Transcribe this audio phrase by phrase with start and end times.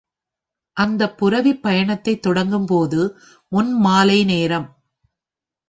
[0.77, 3.01] அந்தப் புரவிப் பயணத்தைத் தொடங்கும்போது
[3.51, 4.67] முன்மாலை நேரம்.